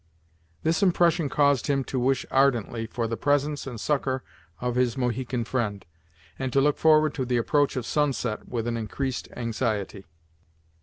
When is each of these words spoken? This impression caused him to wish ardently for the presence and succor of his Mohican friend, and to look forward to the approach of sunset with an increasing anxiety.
This 0.63 0.81
impression 0.81 1.29
caused 1.29 1.67
him 1.67 1.83
to 1.83 1.99
wish 1.99 2.25
ardently 2.31 2.87
for 2.87 3.05
the 3.05 3.15
presence 3.15 3.67
and 3.67 3.79
succor 3.79 4.23
of 4.59 4.73
his 4.73 4.97
Mohican 4.97 5.43
friend, 5.45 5.85
and 6.39 6.51
to 6.53 6.59
look 6.59 6.79
forward 6.79 7.13
to 7.13 7.23
the 7.23 7.37
approach 7.37 7.75
of 7.75 7.85
sunset 7.85 8.49
with 8.49 8.65
an 8.65 8.77
increasing 8.77 9.31
anxiety. 9.37 10.07